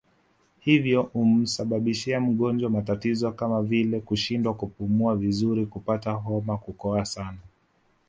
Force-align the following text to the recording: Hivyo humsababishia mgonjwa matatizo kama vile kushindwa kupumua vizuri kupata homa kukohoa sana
Hivyo 0.59 1.01
humsababishia 1.01 2.19
mgonjwa 2.19 2.69
matatizo 2.69 3.31
kama 3.31 3.63
vile 3.63 3.99
kushindwa 3.99 4.53
kupumua 4.53 5.15
vizuri 5.15 5.65
kupata 5.65 6.11
homa 6.11 6.57
kukohoa 6.57 7.05
sana 7.05 7.37